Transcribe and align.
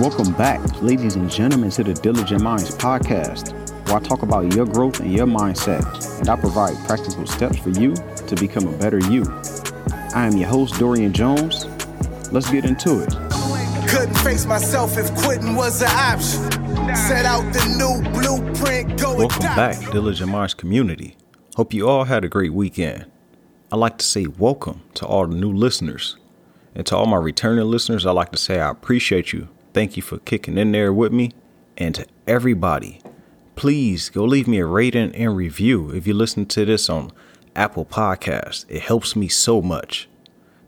Welcome 0.00 0.32
back, 0.34 0.60
ladies 0.80 1.16
and 1.16 1.28
gentlemen, 1.28 1.70
to 1.70 1.82
the 1.82 1.92
Diligent 1.92 2.40
Minds 2.40 2.70
podcast, 2.76 3.52
where 3.88 3.96
I 3.96 3.98
talk 3.98 4.22
about 4.22 4.54
your 4.54 4.64
growth 4.64 5.00
and 5.00 5.12
your 5.12 5.26
mindset, 5.26 6.20
and 6.20 6.28
I 6.28 6.36
provide 6.36 6.76
practical 6.86 7.26
steps 7.26 7.58
for 7.58 7.70
you 7.70 7.94
to 7.94 8.36
become 8.36 8.68
a 8.68 8.78
better 8.78 9.00
you. 9.00 9.24
I 10.14 10.24
am 10.28 10.36
your 10.36 10.48
host, 10.48 10.78
Dorian 10.78 11.12
Jones. 11.12 11.66
Let's 12.30 12.48
get 12.48 12.64
into 12.64 13.00
it. 13.00 13.10
Couldn't 13.88 14.14
face 14.18 14.46
myself 14.46 14.96
if 14.96 15.12
quitting 15.16 15.56
was 15.56 15.82
an 15.82 15.88
option. 15.88 16.48
Set 16.94 17.26
out 17.26 17.52
the 17.52 17.64
new 17.76 18.08
blueprint, 18.12 19.00
go 19.00 19.16
Welcome 19.16 19.42
back, 19.42 19.80
Diligent 19.90 20.30
Minds 20.30 20.54
community. 20.54 21.16
Hope 21.56 21.74
you 21.74 21.88
all 21.88 22.04
had 22.04 22.24
a 22.24 22.28
great 22.28 22.52
weekend. 22.52 23.06
I'd 23.72 23.78
like 23.78 23.98
to 23.98 24.04
say 24.04 24.28
welcome 24.28 24.82
to 24.94 25.06
all 25.06 25.26
the 25.26 25.34
new 25.34 25.52
listeners. 25.52 26.16
And 26.76 26.86
to 26.86 26.96
all 26.96 27.06
my 27.06 27.16
returning 27.16 27.64
listeners, 27.64 28.06
I'd 28.06 28.12
like 28.12 28.30
to 28.30 28.38
say 28.38 28.60
I 28.60 28.70
appreciate 28.70 29.32
you 29.32 29.48
Thank 29.72 29.96
you 29.96 30.02
for 30.02 30.18
kicking 30.18 30.58
in 30.58 30.72
there 30.72 30.92
with 30.92 31.12
me. 31.12 31.32
And 31.76 31.94
to 31.94 32.06
everybody, 32.26 33.00
please 33.54 34.08
go 34.08 34.24
leave 34.24 34.48
me 34.48 34.58
a 34.58 34.66
rating 34.66 35.14
and 35.14 35.36
review 35.36 35.90
if 35.90 36.06
you 36.06 36.14
listen 36.14 36.46
to 36.46 36.64
this 36.64 36.88
on 36.88 37.12
Apple 37.54 37.84
Podcasts. 37.84 38.64
It 38.68 38.82
helps 38.82 39.14
me 39.14 39.28
so 39.28 39.62
much. 39.62 40.08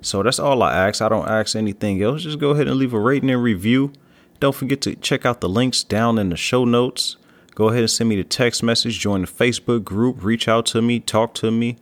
So 0.02 0.22
that's 0.22 0.38
all 0.38 0.62
I 0.62 0.88
ask. 0.88 1.02
I 1.02 1.08
don't 1.08 1.28
ask 1.28 1.56
anything 1.56 2.02
else. 2.02 2.22
Just 2.22 2.38
go 2.38 2.50
ahead 2.50 2.68
and 2.68 2.76
leave 2.76 2.94
a 2.94 3.00
rating 3.00 3.30
and 3.30 3.42
review. 3.42 3.92
Don't 4.38 4.54
forget 4.54 4.80
to 4.82 4.94
check 4.96 5.26
out 5.26 5.40
the 5.40 5.48
links 5.48 5.82
down 5.82 6.18
in 6.18 6.30
the 6.30 6.36
show 6.36 6.64
notes. 6.64 7.16
Go 7.54 7.68
ahead 7.68 7.80
and 7.80 7.90
send 7.90 8.08
me 8.08 8.16
the 8.16 8.24
text 8.24 8.62
message, 8.62 8.98
join 8.98 9.20
the 9.20 9.26
Facebook 9.26 9.84
group, 9.84 10.22
reach 10.22 10.48
out 10.48 10.64
to 10.66 10.80
me, 10.80 11.00
talk 11.00 11.34
to 11.34 11.50
me 11.50 11.76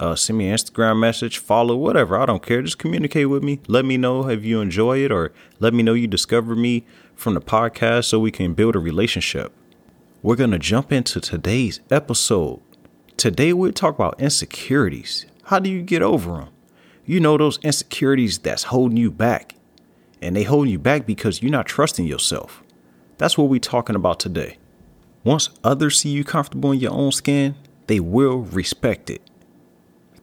uh, 0.00 0.16
send 0.16 0.38
me 0.38 0.48
an 0.48 0.56
Instagram 0.56 0.98
message, 0.98 1.36
follow, 1.36 1.76
whatever. 1.76 2.18
I 2.18 2.24
don't 2.24 2.42
care. 2.42 2.62
Just 2.62 2.78
communicate 2.78 3.28
with 3.28 3.44
me. 3.44 3.60
Let 3.68 3.84
me 3.84 3.98
know 3.98 4.28
if 4.30 4.42
you 4.46 4.62
enjoy 4.62 5.04
it 5.04 5.12
or 5.12 5.30
let 5.58 5.74
me 5.74 5.82
know 5.82 5.92
you 5.92 6.06
discover 6.06 6.56
me 6.56 6.86
from 7.14 7.34
the 7.34 7.40
podcast 7.42 8.06
so 8.06 8.18
we 8.18 8.30
can 8.30 8.54
build 8.54 8.74
a 8.74 8.78
relationship. 8.78 9.52
We're 10.22 10.36
going 10.36 10.52
to 10.52 10.58
jump 10.58 10.90
into 10.90 11.20
today's 11.20 11.80
episode. 11.90 12.62
Today, 13.18 13.52
we'll 13.52 13.72
talk 13.72 13.94
about 13.94 14.18
insecurities. 14.18 15.26
How 15.44 15.58
do 15.58 15.68
you 15.68 15.82
get 15.82 16.00
over 16.00 16.30
them? 16.32 16.48
You 17.04 17.20
know, 17.20 17.36
those 17.36 17.58
insecurities 17.58 18.38
that's 18.38 18.64
holding 18.64 18.96
you 18.96 19.10
back. 19.10 19.54
And 20.22 20.34
they 20.34 20.44
holding 20.44 20.72
you 20.72 20.78
back 20.78 21.04
because 21.04 21.42
you're 21.42 21.52
not 21.52 21.66
trusting 21.66 22.06
yourself. 22.06 22.62
That's 23.18 23.36
what 23.36 23.50
we're 23.50 23.60
talking 23.60 23.96
about 23.96 24.18
today. 24.18 24.56
Once 25.24 25.50
others 25.62 25.98
see 25.98 26.08
you 26.08 26.24
comfortable 26.24 26.72
in 26.72 26.80
your 26.80 26.92
own 26.92 27.12
skin, 27.12 27.54
they 27.86 28.00
will 28.00 28.38
respect 28.38 29.10
it. 29.10 29.20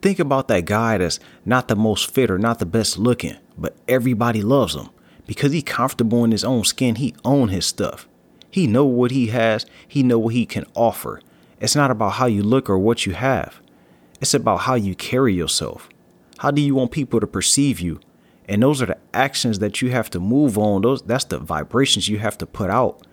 Think 0.01 0.19
about 0.19 0.47
that 0.47 0.65
guy 0.65 0.97
that's 0.97 1.19
not 1.45 1.67
the 1.67 1.75
most 1.75 2.11
fit 2.13 2.29
or 2.29 2.37
not 2.37 2.59
the 2.59 2.65
best 2.65 2.97
looking, 2.97 3.35
but 3.57 3.75
everybody 3.87 4.41
loves 4.41 4.75
him 4.75 4.89
because 5.25 5.51
he 5.51 5.61
comfortable 5.61 6.23
in 6.23 6.31
his 6.31 6.43
own 6.43 6.63
skin. 6.63 6.95
He 6.95 7.15
own 7.25 7.49
his 7.49 7.65
stuff. 7.65 8.07
He 8.51 8.67
know 8.67 8.85
what 8.85 9.11
he 9.11 9.27
has. 9.27 9.65
He 9.87 10.03
know 10.03 10.19
what 10.19 10.33
he 10.33 10.45
can 10.45 10.65
offer. 10.75 11.21
It's 11.59 11.75
not 11.75 11.91
about 11.91 12.13
how 12.13 12.27
you 12.27 12.43
look 12.43 12.69
or 12.69 12.77
what 12.77 13.05
you 13.05 13.13
have. 13.13 13.59
It's 14.21 14.33
about 14.33 14.61
how 14.61 14.75
you 14.75 14.95
carry 14.95 15.33
yourself. 15.33 15.89
How 16.39 16.51
do 16.51 16.61
you 16.61 16.75
want 16.75 16.91
people 16.91 17.19
to 17.19 17.27
perceive 17.27 17.79
you? 17.79 17.99
And 18.47 18.63
those 18.63 18.81
are 18.81 18.85
the 18.85 18.97
actions 19.13 19.59
that 19.59 19.81
you 19.81 19.91
have 19.91 20.09
to 20.11 20.19
move 20.19 20.57
on. 20.57 20.83
Those 20.83 21.01
that's 21.01 21.25
the 21.25 21.39
vibrations 21.39 22.07
you 22.07 22.19
have 22.19 22.37
to 22.37 22.45
put 22.45 22.69
out 22.69 23.05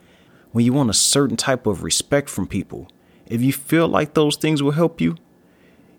when 0.52 0.64
you 0.64 0.72
want 0.72 0.90
a 0.90 0.94
certain 0.94 1.36
type 1.36 1.66
of 1.66 1.82
respect 1.82 2.28
from 2.28 2.46
people. 2.46 2.88
If 3.26 3.42
you 3.42 3.52
feel 3.52 3.88
like 3.88 4.14
those 4.14 4.36
things 4.36 4.62
will 4.62 4.72
help 4.72 5.00
you, 5.00 5.16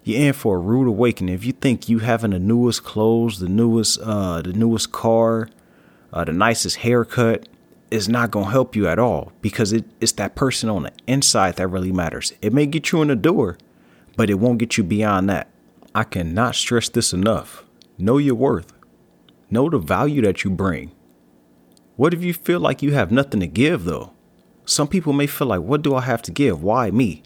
you're 0.06 0.22
in 0.22 0.34
for 0.34 0.58
a 0.58 0.60
rude 0.60 0.88
awakening. 0.88 1.34
If 1.34 1.44
you 1.44 1.52
think 1.52 1.90
you 1.90 2.00
having 2.00 2.32
the 2.32 2.40
newest 2.40 2.84
clothes, 2.84 3.40
the 3.40 3.50
newest, 3.50 4.00
uh, 4.02 4.44
the 4.44 4.54
newest 4.54 4.92
car, 4.92 5.50
uh, 6.14 6.24
the 6.24 6.32
nicest 6.32 6.78
haircut, 6.78 7.50
is 7.90 8.08
not 8.08 8.30
gonna 8.30 8.52
help 8.52 8.76
you 8.76 8.88
at 8.88 9.00
all 9.00 9.32
because 9.42 9.74
it, 9.74 9.84
it's 10.00 10.12
that 10.14 10.36
person 10.36 10.70
on 10.70 10.84
the 10.84 10.92
inside 11.08 11.56
that 11.56 11.68
really 11.68 11.92
matters. 11.92 12.34
It 12.42 12.54
may 12.54 12.68
get 12.68 12.92
you 12.92 13.02
in 13.02 13.08
the 13.08 13.16
door, 13.16 13.58
but 14.16 14.30
it 14.30 14.36
won't 14.36 14.60
get 14.60 14.78
you 14.78 14.84
beyond 14.84 15.28
that. 15.30 15.50
I 15.96 16.04
cannot 16.04 16.56
stress 16.56 16.88
this 16.88 17.12
enough. 17.12 17.64
Know 17.98 18.18
your 18.18 18.36
worth. 18.36 18.74
Know 19.50 19.70
the 19.70 19.80
value 19.80 20.22
that 20.22 20.44
you 20.44 20.52
bring. 20.52 20.92
What 21.96 22.14
if 22.14 22.24
you 22.24 22.34
feel 22.34 22.60
like 22.60 22.84
you 22.84 22.94
have 22.94 23.12
nothing 23.12 23.40
to 23.40 23.48
give 23.48 23.86
though? 23.86 24.12
Some 24.66 24.88
people 24.88 25.14
may 25.14 25.28
feel 25.28 25.48
like, 25.48 25.62
what 25.62 25.82
do 25.82 25.96
I 25.96 26.02
have 26.02 26.22
to 26.24 26.32
give? 26.32 26.62
Why 26.62 26.92
me? 26.92 27.24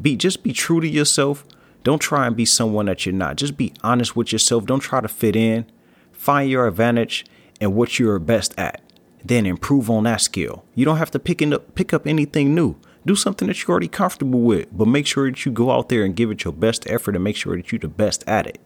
Be 0.00 0.16
just 0.16 0.42
be 0.42 0.52
true 0.52 0.80
to 0.80 0.88
yourself 0.88 1.44
don't 1.84 2.00
try 2.00 2.26
and 2.26 2.34
be 2.34 2.46
someone 2.46 2.86
that 2.86 3.04
you're 3.04 3.14
not. 3.14 3.36
Just 3.36 3.56
be 3.58 3.72
honest 3.82 4.16
with 4.16 4.32
yourself. 4.32 4.64
Don't 4.64 4.80
try 4.80 5.02
to 5.02 5.08
fit 5.08 5.36
in. 5.36 5.66
Find 6.12 6.50
your 6.50 6.66
advantage 6.66 7.26
and 7.60 7.74
what 7.74 7.98
you're 7.98 8.18
best 8.18 8.54
at. 8.58 8.80
Then 9.22 9.44
improve 9.46 9.90
on 9.90 10.04
that 10.04 10.22
skill. 10.22 10.64
You 10.74 10.86
don't 10.86 10.96
have 10.96 11.10
to 11.12 11.18
pick 11.18 11.42
up 11.42 11.74
pick 11.74 11.92
up 11.92 12.06
anything 12.06 12.54
new. 12.54 12.76
Do 13.06 13.14
something 13.14 13.48
that 13.48 13.62
you're 13.62 13.70
already 13.70 13.88
comfortable 13.88 14.40
with, 14.40 14.66
but 14.72 14.88
make 14.88 15.06
sure 15.06 15.30
that 15.30 15.44
you 15.44 15.52
go 15.52 15.70
out 15.70 15.90
there 15.90 16.04
and 16.04 16.16
give 16.16 16.30
it 16.30 16.44
your 16.44 16.54
best 16.54 16.88
effort 16.88 17.14
and 17.14 17.22
make 17.22 17.36
sure 17.36 17.54
that 17.54 17.70
you're 17.70 17.78
the 17.78 17.88
best 17.88 18.24
at 18.26 18.46
it. 18.46 18.58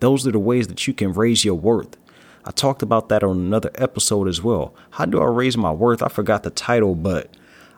Those 0.00 0.26
are 0.26 0.32
the 0.32 0.40
ways 0.40 0.66
that 0.66 0.88
you 0.88 0.92
can 0.92 1.12
raise 1.12 1.44
your 1.44 1.54
worth. 1.54 1.96
I 2.44 2.50
talked 2.50 2.82
about 2.82 3.08
that 3.10 3.22
on 3.22 3.38
another 3.38 3.70
episode 3.76 4.26
as 4.26 4.42
well. 4.42 4.74
How 4.90 5.04
do 5.04 5.20
I 5.20 5.26
raise 5.26 5.56
my 5.56 5.70
worth? 5.70 6.02
I 6.02 6.08
forgot 6.08 6.42
the 6.42 6.50
title, 6.50 6.96
but 6.96 7.30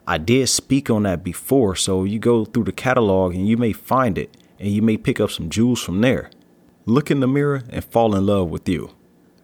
I 0.07 0.17
did 0.17 0.49
speak 0.49 0.89
on 0.89 1.03
that 1.03 1.23
before. 1.23 1.77
So 1.77 2.05
you 2.05 2.19
go 2.19 2.47
through 2.47 2.65
the 2.65 2.73
catalog 2.73 3.35
and 3.35 3.47
you 3.47 3.59
may 3.59 3.73
find 3.73 4.17
it 4.17 4.35
and 4.59 4.69
you 4.69 4.83
may 4.83 4.97
pick 4.97 5.21
up 5.21 5.31
some 5.31 5.51
jewels 5.51 5.83
from 5.83 6.01
there. 6.01 6.31
Look 6.85 7.11
in 7.11 7.21
the 7.21 7.27
mirror 7.27 7.65
and 7.71 7.85
fall 7.85 8.15
in 8.15 8.27
love 8.27 8.49
with 8.49 8.69
you. 8.69 8.93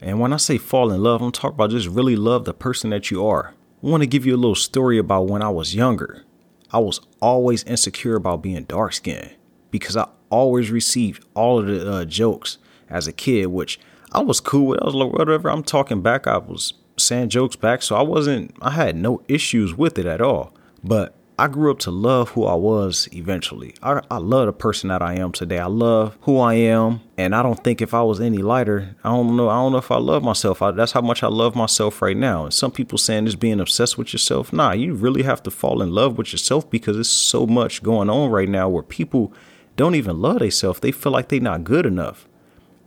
And 0.00 0.18
when 0.18 0.32
I 0.32 0.36
say 0.36 0.58
fall 0.58 0.90
in 0.90 1.02
love, 1.02 1.22
I'm 1.22 1.32
talking 1.32 1.54
about 1.54 1.70
just 1.70 1.88
really 1.88 2.16
love 2.16 2.44
the 2.44 2.54
person 2.54 2.90
that 2.90 3.10
you 3.10 3.26
are. 3.26 3.54
I 3.82 3.86
want 3.86 4.02
to 4.02 4.06
give 4.06 4.26
you 4.26 4.34
a 4.34 4.36
little 4.36 4.54
story 4.54 4.98
about 4.98 5.28
when 5.28 5.42
I 5.42 5.48
was 5.48 5.74
younger. 5.74 6.24
I 6.72 6.78
was 6.78 7.00
always 7.20 7.64
insecure 7.64 8.16
about 8.16 8.42
being 8.42 8.64
dark 8.64 8.94
skinned 8.94 9.34
because 9.70 9.96
I 9.96 10.08
always 10.30 10.70
received 10.70 11.24
all 11.34 11.58
of 11.58 11.66
the 11.66 11.92
uh, 11.92 12.04
jokes 12.04 12.58
as 12.88 13.06
a 13.06 13.12
kid, 13.12 13.46
which 13.46 13.78
I 14.12 14.20
was 14.20 14.40
cool 14.40 14.66
with. 14.66 14.82
I 14.82 14.86
was 14.86 14.94
like, 14.94 15.12
whatever, 15.12 15.50
I'm 15.50 15.62
talking 15.62 16.02
back. 16.02 16.26
I 16.26 16.38
was 16.38 16.74
saying 16.96 17.28
jokes 17.28 17.56
back. 17.56 17.82
So 17.82 17.96
I 17.96 18.02
wasn't, 18.02 18.54
I 18.60 18.70
had 18.70 18.96
no 18.96 19.22
issues 19.28 19.74
with 19.74 19.98
it 19.98 20.06
at 20.06 20.20
all. 20.20 20.54
But 20.82 21.14
I 21.42 21.48
grew 21.48 21.72
up 21.72 21.80
to 21.80 21.90
love 21.90 22.28
who 22.28 22.44
I 22.44 22.54
was 22.54 23.08
eventually. 23.10 23.74
I, 23.82 24.00
I 24.08 24.18
love 24.18 24.46
the 24.46 24.52
person 24.52 24.90
that 24.90 25.02
I 25.02 25.14
am 25.14 25.32
today. 25.32 25.58
I 25.58 25.66
love 25.66 26.16
who 26.20 26.38
I 26.38 26.54
am. 26.54 27.00
And 27.18 27.34
I 27.34 27.42
don't 27.42 27.64
think 27.64 27.82
if 27.82 27.94
I 27.94 28.02
was 28.02 28.20
any 28.20 28.38
lighter, 28.38 28.94
I 29.02 29.08
don't 29.08 29.36
know. 29.36 29.48
I 29.48 29.54
don't 29.54 29.72
know 29.72 29.78
if 29.78 29.90
I 29.90 29.96
love 29.96 30.22
myself. 30.22 30.62
I, 30.62 30.70
that's 30.70 30.92
how 30.92 31.00
much 31.00 31.24
I 31.24 31.26
love 31.26 31.56
myself 31.56 32.00
right 32.00 32.16
now. 32.16 32.44
And 32.44 32.54
some 32.54 32.70
people 32.70 32.96
saying 32.96 33.24
this 33.24 33.34
being 33.34 33.58
obsessed 33.58 33.98
with 33.98 34.12
yourself. 34.12 34.52
Nah, 34.52 34.70
you 34.70 34.94
really 34.94 35.24
have 35.24 35.42
to 35.42 35.50
fall 35.50 35.82
in 35.82 35.90
love 35.90 36.16
with 36.16 36.30
yourself 36.30 36.70
because 36.70 36.94
there's 36.94 37.08
so 37.08 37.44
much 37.44 37.82
going 37.82 38.08
on 38.08 38.30
right 38.30 38.48
now 38.48 38.68
where 38.68 38.84
people 38.84 39.32
don't 39.74 39.96
even 39.96 40.20
love 40.20 40.38
themselves. 40.38 40.78
They 40.78 40.92
feel 40.92 41.10
like 41.10 41.26
they're 41.26 41.40
not 41.40 41.64
good 41.64 41.86
enough. 41.86 42.28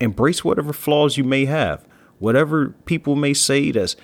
Embrace 0.00 0.46
whatever 0.46 0.72
flaws 0.72 1.18
you 1.18 1.24
may 1.24 1.44
have. 1.44 1.84
Whatever 2.20 2.70
people 2.86 3.16
may 3.16 3.34
say 3.34 3.70
that's 3.70 3.96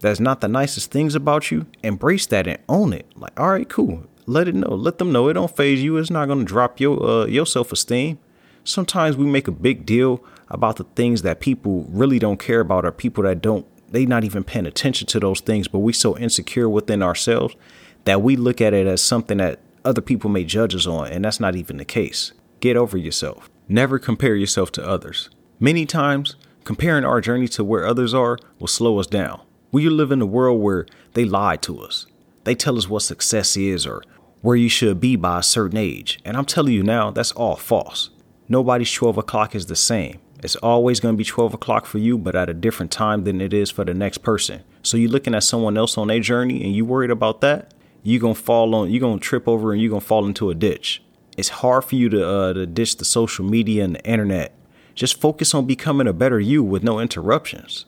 that's 0.00 0.20
not 0.20 0.40
the 0.40 0.48
nicest 0.48 0.90
things 0.90 1.14
about 1.14 1.50
you, 1.50 1.66
embrace 1.82 2.26
that 2.26 2.46
and 2.46 2.58
own 2.68 2.92
it. 2.92 3.06
Like, 3.16 3.38
all 3.38 3.50
right, 3.50 3.68
cool. 3.68 4.04
Let 4.26 4.48
it 4.48 4.54
know. 4.54 4.74
Let 4.74 4.98
them 4.98 5.12
know 5.12 5.28
it 5.28 5.34
don't 5.34 5.54
faze 5.54 5.82
you. 5.82 5.96
It's 5.96 6.10
not 6.10 6.28
gonna 6.28 6.44
drop 6.44 6.80
your 6.80 7.02
uh, 7.02 7.26
your 7.26 7.46
self 7.46 7.72
esteem. 7.72 8.18
Sometimes 8.64 9.16
we 9.16 9.26
make 9.26 9.48
a 9.48 9.52
big 9.52 9.84
deal 9.86 10.22
about 10.48 10.76
the 10.76 10.84
things 10.84 11.22
that 11.22 11.40
people 11.40 11.86
really 11.88 12.18
don't 12.18 12.38
care 12.38 12.60
about, 12.60 12.84
or 12.84 12.92
people 12.92 13.24
that 13.24 13.40
don't 13.40 13.66
they 13.90 14.06
not 14.06 14.24
even 14.24 14.44
paying 14.44 14.66
attention 14.66 15.06
to 15.08 15.20
those 15.20 15.40
things. 15.40 15.68
But 15.68 15.80
we 15.80 15.92
so 15.92 16.16
insecure 16.16 16.68
within 16.68 17.02
ourselves 17.02 17.56
that 18.04 18.22
we 18.22 18.36
look 18.36 18.60
at 18.60 18.72
it 18.72 18.86
as 18.86 19.02
something 19.02 19.38
that 19.38 19.60
other 19.84 20.00
people 20.00 20.30
may 20.30 20.44
judge 20.44 20.74
us 20.74 20.86
on, 20.86 21.08
and 21.08 21.24
that's 21.24 21.40
not 21.40 21.56
even 21.56 21.78
the 21.78 21.84
case. 21.84 22.32
Get 22.60 22.76
over 22.76 22.96
yourself. 22.96 23.50
Never 23.68 23.98
compare 23.98 24.36
yourself 24.36 24.70
to 24.72 24.86
others. 24.86 25.30
Many 25.58 25.86
times, 25.86 26.36
comparing 26.64 27.04
our 27.04 27.20
journey 27.20 27.48
to 27.48 27.64
where 27.64 27.86
others 27.86 28.14
are 28.14 28.38
will 28.58 28.68
slow 28.68 28.98
us 28.98 29.06
down. 29.06 29.40
We 29.72 29.88
live 29.88 30.10
in 30.10 30.20
a 30.20 30.26
world 30.26 30.60
where 30.60 30.86
they 31.14 31.24
lie 31.24 31.56
to 31.58 31.80
us. 31.80 32.06
They 32.42 32.56
tell 32.56 32.76
us 32.76 32.88
what 32.88 33.02
success 33.02 33.56
is 33.56 33.86
or 33.86 34.02
where 34.42 34.56
you 34.56 34.68
should 34.68 35.00
be 35.00 35.14
by 35.14 35.38
a 35.38 35.42
certain 35.44 35.78
age. 35.78 36.18
And 36.24 36.36
I'm 36.36 36.44
telling 36.44 36.72
you 36.72 36.82
now, 36.82 37.10
that's 37.10 37.32
all 37.32 37.54
false. 37.56 38.10
Nobody's 38.48 38.92
12 38.92 39.18
o'clock 39.18 39.54
is 39.54 39.66
the 39.66 39.76
same. 39.76 40.18
It's 40.42 40.56
always 40.56 40.98
going 40.98 41.14
to 41.14 41.18
be 41.18 41.24
12 41.24 41.54
o'clock 41.54 41.86
for 41.86 41.98
you, 41.98 42.18
but 42.18 42.34
at 42.34 42.48
a 42.48 42.54
different 42.54 42.90
time 42.90 43.24
than 43.24 43.40
it 43.40 43.52
is 43.52 43.70
for 43.70 43.84
the 43.84 43.94
next 43.94 44.18
person. 44.18 44.62
So 44.82 44.96
you're 44.96 45.10
looking 45.10 45.34
at 45.34 45.44
someone 45.44 45.76
else 45.76 45.96
on 45.96 46.08
their 46.08 46.18
journey 46.18 46.64
and 46.64 46.74
you 46.74 46.84
worried 46.84 47.10
about 47.10 47.40
that, 47.42 47.72
you're 48.02 48.20
going 48.20 48.34
to 48.34 48.40
fall 48.40 48.74
on, 48.74 48.90
you're 48.90 49.00
going 49.00 49.18
to 49.18 49.24
trip 49.24 49.46
over 49.46 49.72
and 49.72 49.80
you're 49.80 49.90
going 49.90 50.00
to 50.00 50.06
fall 50.06 50.26
into 50.26 50.50
a 50.50 50.54
ditch. 50.54 51.02
It's 51.36 51.50
hard 51.50 51.84
for 51.84 51.94
you 51.94 52.08
to, 52.08 52.28
uh, 52.28 52.52
to 52.54 52.66
ditch 52.66 52.96
the 52.96 53.04
social 53.04 53.44
media 53.44 53.84
and 53.84 53.94
the 53.94 54.04
internet. 54.04 54.54
Just 54.94 55.20
focus 55.20 55.54
on 55.54 55.66
becoming 55.66 56.08
a 56.08 56.12
better 56.12 56.40
you 56.40 56.64
with 56.64 56.82
no 56.82 56.98
interruptions. 56.98 57.84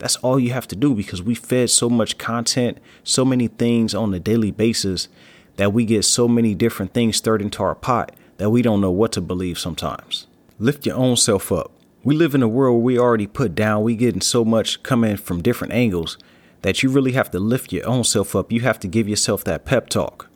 That's 0.00 0.16
all 0.16 0.40
you 0.40 0.50
have 0.52 0.66
to 0.68 0.76
do 0.76 0.94
because 0.94 1.22
we 1.22 1.34
fed 1.34 1.68
so 1.68 1.90
much 1.90 2.16
content, 2.16 2.78
so 3.04 3.22
many 3.22 3.48
things 3.48 3.94
on 3.94 4.12
a 4.14 4.18
daily 4.18 4.50
basis 4.50 5.08
that 5.56 5.74
we 5.74 5.84
get 5.84 6.06
so 6.06 6.26
many 6.26 6.54
different 6.54 6.94
things 6.94 7.18
stirred 7.18 7.42
into 7.42 7.62
our 7.62 7.74
pot 7.74 8.16
that 8.38 8.48
we 8.48 8.62
don't 8.62 8.80
know 8.80 8.90
what 8.90 9.12
to 9.12 9.20
believe 9.20 9.58
sometimes. 9.58 10.26
Lift 10.58 10.86
your 10.86 10.96
own 10.96 11.16
self 11.16 11.52
up. 11.52 11.70
We 12.02 12.16
live 12.16 12.34
in 12.34 12.42
a 12.42 12.48
world 12.48 12.82
we 12.82 12.98
already 12.98 13.26
put 13.26 13.54
down. 13.54 13.82
We 13.82 13.94
getting 13.94 14.22
so 14.22 14.42
much 14.42 14.82
coming 14.82 15.18
from 15.18 15.42
different 15.42 15.74
angles 15.74 16.16
that 16.62 16.82
you 16.82 16.88
really 16.88 17.12
have 17.12 17.30
to 17.32 17.38
lift 17.38 17.70
your 17.70 17.86
own 17.86 18.04
self 18.04 18.34
up. 18.34 18.50
You 18.50 18.60
have 18.62 18.80
to 18.80 18.88
give 18.88 19.06
yourself 19.06 19.44
that 19.44 19.66
pep 19.66 19.90
talk. 19.90 20.30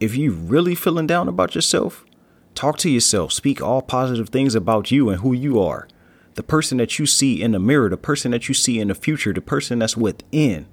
If 0.00 0.16
you 0.16 0.32
really 0.32 0.74
feeling 0.74 1.06
down 1.06 1.28
about 1.28 1.54
yourself, 1.54 2.06
talk 2.54 2.78
to 2.78 2.88
yourself. 2.88 3.30
Speak 3.30 3.60
all 3.60 3.82
positive 3.82 4.30
things 4.30 4.54
about 4.54 4.90
you 4.90 5.10
and 5.10 5.20
who 5.20 5.34
you 5.34 5.60
are. 5.60 5.86
The 6.34 6.42
person 6.42 6.78
that 6.78 6.98
you 6.98 7.06
see 7.06 7.42
in 7.42 7.52
the 7.52 7.58
mirror, 7.58 7.90
the 7.90 7.96
person 7.96 8.30
that 8.30 8.48
you 8.48 8.54
see 8.54 8.80
in 8.80 8.88
the 8.88 8.94
future, 8.94 9.32
the 9.32 9.40
person 9.40 9.80
that's 9.80 9.96
within. 9.96 10.66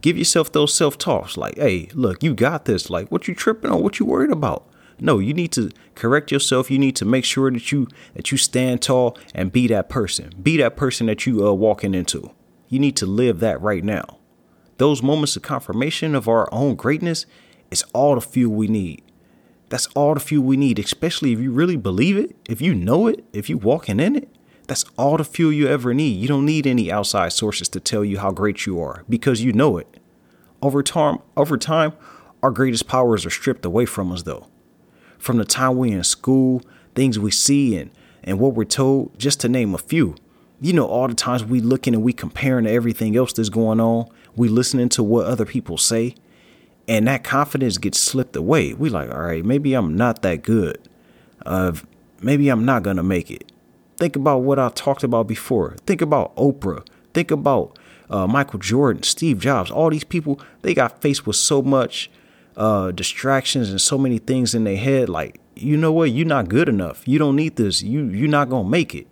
Give 0.00 0.18
yourself 0.18 0.52
those 0.52 0.74
self 0.74 0.98
talks 0.98 1.36
like, 1.36 1.56
hey, 1.56 1.88
look, 1.94 2.22
you 2.22 2.34
got 2.34 2.66
this. 2.66 2.90
Like, 2.90 3.10
what 3.10 3.26
you 3.26 3.34
tripping 3.34 3.70
on? 3.70 3.82
What 3.82 3.98
you 3.98 4.06
worried 4.06 4.30
about? 4.30 4.68
No, 5.00 5.18
you 5.18 5.34
need 5.34 5.52
to 5.52 5.70
correct 5.94 6.30
yourself. 6.30 6.70
You 6.70 6.78
need 6.78 6.96
to 6.96 7.04
make 7.04 7.24
sure 7.24 7.50
that 7.50 7.72
you 7.72 7.88
that 8.14 8.30
you 8.30 8.38
stand 8.38 8.82
tall 8.82 9.16
and 9.34 9.50
be 9.50 9.66
that 9.68 9.88
person. 9.88 10.32
Be 10.42 10.56
that 10.58 10.76
person 10.76 11.06
that 11.06 11.26
you 11.26 11.44
are 11.44 11.50
uh, 11.50 11.54
walking 11.54 11.94
into. 11.94 12.30
You 12.68 12.78
need 12.78 12.96
to 12.96 13.06
live 13.06 13.40
that 13.40 13.60
right 13.60 13.82
now. 13.82 14.18
Those 14.78 15.02
moments 15.02 15.36
of 15.36 15.42
confirmation 15.42 16.14
of 16.14 16.28
our 16.28 16.48
own 16.52 16.74
greatness 16.74 17.26
is 17.70 17.84
all 17.92 18.14
the 18.14 18.20
fuel 18.20 18.54
we 18.54 18.68
need. 18.68 19.02
That's 19.68 19.86
all 19.88 20.14
the 20.14 20.20
fuel 20.20 20.44
we 20.44 20.56
need, 20.56 20.78
especially 20.78 21.32
if 21.32 21.40
you 21.40 21.50
really 21.50 21.76
believe 21.76 22.16
it, 22.16 22.36
if 22.48 22.60
you 22.60 22.74
know 22.74 23.06
it, 23.06 23.24
if 23.32 23.48
you 23.48 23.56
walking 23.56 24.00
in 24.00 24.16
it. 24.16 24.28
That's 24.66 24.84
all 24.96 25.16
the 25.16 25.24
fuel 25.24 25.52
you 25.52 25.68
ever 25.68 25.92
need. 25.92 26.20
You 26.20 26.28
don't 26.28 26.46
need 26.46 26.66
any 26.66 26.90
outside 26.90 27.32
sources 27.32 27.68
to 27.70 27.80
tell 27.80 28.04
you 28.04 28.18
how 28.18 28.30
great 28.30 28.66
you 28.66 28.80
are 28.80 29.04
because 29.08 29.42
you 29.42 29.52
know 29.52 29.76
it. 29.78 29.98
Over 30.62 30.82
time, 30.82 31.18
over 31.36 31.58
time, 31.58 31.92
our 32.42 32.50
greatest 32.50 32.86
powers 32.86 33.26
are 33.26 33.30
stripped 33.30 33.64
away 33.64 33.84
from 33.84 34.10
us 34.10 34.22
though. 34.22 34.46
From 35.18 35.36
the 35.36 35.44
time 35.44 35.76
we're 35.76 35.96
in 35.96 36.04
school, 36.04 36.62
things 36.94 37.18
we 37.18 37.30
see 37.30 37.76
and, 37.76 37.90
and 38.22 38.38
what 38.38 38.54
we're 38.54 38.64
told, 38.64 39.18
just 39.18 39.40
to 39.40 39.48
name 39.48 39.74
a 39.74 39.78
few. 39.78 40.16
You 40.60 40.72
know, 40.72 40.86
all 40.86 41.08
the 41.08 41.14
times 41.14 41.44
we 41.44 41.60
looking 41.60 41.94
and 41.94 42.02
we 42.02 42.12
comparing 42.12 42.64
to 42.64 42.70
everything 42.70 43.16
else 43.16 43.32
that's 43.32 43.48
going 43.48 43.80
on, 43.80 44.08
we 44.36 44.48
listening 44.48 44.88
to 44.90 45.02
what 45.02 45.26
other 45.26 45.44
people 45.44 45.76
say, 45.76 46.14
and 46.88 47.06
that 47.08 47.24
confidence 47.24 47.78
gets 47.78 47.98
slipped 47.98 48.36
away. 48.36 48.72
We 48.74 48.88
like, 48.88 49.10
all 49.10 49.22
right, 49.22 49.44
maybe 49.44 49.74
I'm 49.74 49.96
not 49.96 50.22
that 50.22 50.42
good. 50.42 50.78
Uh, 51.44 51.72
maybe 52.22 52.48
I'm 52.48 52.64
not 52.64 52.82
gonna 52.82 53.02
make 53.02 53.30
it. 53.30 53.50
Think 53.96 54.16
about 54.16 54.38
what 54.38 54.58
I 54.58 54.68
talked 54.70 55.04
about 55.04 55.26
before. 55.26 55.76
Think 55.86 56.00
about 56.02 56.34
Oprah. 56.36 56.86
Think 57.12 57.30
about 57.30 57.78
uh, 58.10 58.26
Michael 58.26 58.58
Jordan, 58.58 59.02
Steve 59.02 59.38
Jobs. 59.38 59.70
All 59.70 59.90
these 59.90 60.04
people, 60.04 60.40
they 60.62 60.74
got 60.74 61.00
faced 61.00 61.26
with 61.26 61.36
so 61.36 61.62
much 61.62 62.10
uh, 62.56 62.90
distractions 62.90 63.70
and 63.70 63.80
so 63.80 63.96
many 63.96 64.18
things 64.18 64.54
in 64.54 64.64
their 64.64 64.76
head. 64.76 65.08
Like, 65.08 65.40
you 65.54 65.76
know 65.76 65.92
what? 65.92 66.10
You're 66.10 66.26
not 66.26 66.48
good 66.48 66.68
enough. 66.68 67.06
You 67.06 67.18
don't 67.18 67.36
need 67.36 67.56
this. 67.56 67.82
You 67.82 68.04
you're 68.06 68.28
not 68.28 68.50
gonna 68.50 68.68
make 68.68 68.94
it. 68.94 69.06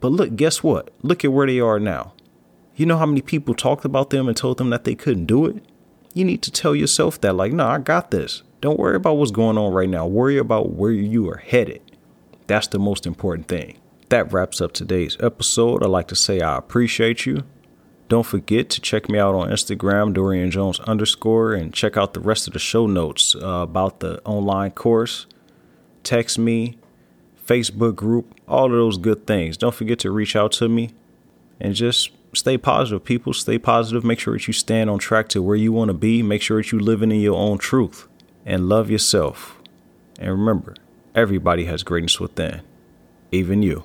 But 0.00 0.12
look, 0.12 0.36
guess 0.36 0.62
what? 0.62 0.90
Look 1.02 1.24
at 1.24 1.32
where 1.32 1.46
they 1.46 1.60
are 1.60 1.80
now. 1.80 2.12
You 2.74 2.84
know 2.84 2.98
how 2.98 3.06
many 3.06 3.22
people 3.22 3.54
talked 3.54 3.86
about 3.86 4.10
them 4.10 4.28
and 4.28 4.36
told 4.36 4.58
them 4.58 4.68
that 4.68 4.84
they 4.84 4.94
couldn't 4.94 5.24
do 5.24 5.46
it? 5.46 5.64
You 6.12 6.24
need 6.24 6.42
to 6.42 6.50
tell 6.50 6.74
yourself 6.74 7.18
that, 7.22 7.34
like, 7.34 7.52
no, 7.52 7.66
I 7.66 7.78
got 7.78 8.10
this. 8.10 8.42
Don't 8.60 8.78
worry 8.78 8.96
about 8.96 9.14
what's 9.14 9.30
going 9.30 9.56
on 9.56 9.72
right 9.72 9.88
now. 9.88 10.06
Worry 10.06 10.36
about 10.36 10.72
where 10.72 10.90
you 10.90 11.28
are 11.30 11.38
headed. 11.38 11.80
That's 12.46 12.66
the 12.66 12.78
most 12.78 13.06
important 13.06 13.48
thing 13.48 13.78
that 14.08 14.32
wraps 14.32 14.60
up 14.60 14.72
today's 14.72 15.16
episode. 15.20 15.82
I'd 15.82 15.88
like 15.88 16.08
to 16.08 16.16
say 16.16 16.40
I 16.40 16.56
appreciate 16.56 17.26
you. 17.26 17.44
Don't 18.08 18.26
forget 18.26 18.70
to 18.70 18.80
check 18.80 19.08
me 19.08 19.18
out 19.18 19.34
on 19.34 19.50
Instagram, 19.50 20.14
Dorian 20.14 20.50
Jones 20.50 20.78
underscore, 20.80 21.54
and 21.54 21.74
check 21.74 21.96
out 21.96 22.14
the 22.14 22.20
rest 22.20 22.46
of 22.46 22.52
the 22.52 22.60
show 22.60 22.86
notes 22.86 23.34
uh, 23.34 23.46
about 23.48 23.98
the 23.98 24.22
online 24.24 24.70
course. 24.70 25.26
Text 26.04 26.38
me, 26.38 26.78
Facebook 27.44 27.96
group, 27.96 28.32
all 28.46 28.66
of 28.66 28.72
those 28.72 28.96
good 28.96 29.26
things. 29.26 29.56
Don't 29.56 29.74
forget 29.74 29.98
to 30.00 30.12
reach 30.12 30.36
out 30.36 30.52
to 30.52 30.68
me 30.68 30.90
and 31.58 31.74
just 31.74 32.10
stay 32.32 32.56
positive, 32.56 33.02
people. 33.02 33.32
Stay 33.32 33.58
positive. 33.58 34.04
Make 34.04 34.20
sure 34.20 34.34
that 34.34 34.46
you 34.46 34.52
stand 34.52 34.88
on 34.88 35.00
track 35.00 35.28
to 35.30 35.42
where 35.42 35.56
you 35.56 35.72
want 35.72 35.88
to 35.88 35.94
be. 35.94 36.22
Make 36.22 36.42
sure 36.42 36.62
that 36.62 36.70
you're 36.70 36.80
living 36.80 37.10
in 37.10 37.20
your 37.20 37.36
own 37.36 37.58
truth 37.58 38.06
and 38.44 38.68
love 38.68 38.88
yourself. 38.88 39.60
And 40.20 40.30
remember, 40.30 40.76
everybody 41.12 41.64
has 41.64 41.82
greatness 41.82 42.20
within, 42.20 42.60
even 43.32 43.62
you. 43.62 43.84